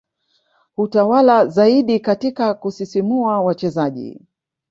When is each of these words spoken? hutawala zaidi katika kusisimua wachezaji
hutawala 0.75 1.47
zaidi 1.47 1.99
katika 1.99 2.53
kusisimua 2.53 3.41
wachezaji 3.41 4.21